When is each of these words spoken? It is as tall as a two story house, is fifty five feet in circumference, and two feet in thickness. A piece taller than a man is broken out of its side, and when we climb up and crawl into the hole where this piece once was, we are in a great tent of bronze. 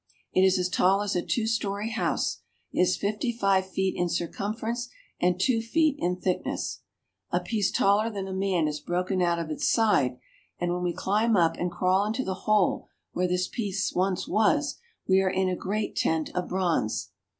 It 0.33 0.41
is 0.41 0.57
as 0.57 0.67
tall 0.67 1.03
as 1.03 1.15
a 1.15 1.21
two 1.21 1.45
story 1.45 1.91
house, 1.91 2.39
is 2.73 2.97
fifty 2.97 3.31
five 3.31 3.67
feet 3.69 3.95
in 3.95 4.09
circumference, 4.09 4.89
and 5.19 5.39
two 5.39 5.61
feet 5.61 5.95
in 5.99 6.15
thickness. 6.19 6.81
A 7.29 7.39
piece 7.39 7.69
taller 7.71 8.09
than 8.09 8.27
a 8.27 8.33
man 8.33 8.67
is 8.67 8.79
broken 8.79 9.21
out 9.21 9.37
of 9.37 9.51
its 9.51 9.69
side, 9.71 10.17
and 10.57 10.73
when 10.73 10.81
we 10.81 10.91
climb 10.91 11.37
up 11.37 11.55
and 11.55 11.71
crawl 11.71 12.03
into 12.03 12.23
the 12.23 12.33
hole 12.49 12.87
where 13.11 13.27
this 13.27 13.47
piece 13.47 13.93
once 13.93 14.27
was, 14.27 14.79
we 15.07 15.21
are 15.21 15.29
in 15.29 15.47
a 15.47 15.55
great 15.55 15.95
tent 15.95 16.31
of 16.33 16.47
bronze. 16.49 17.11